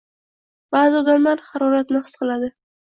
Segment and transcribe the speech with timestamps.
[0.77, 2.55] Ba’zi odamlar haroratni his qiladi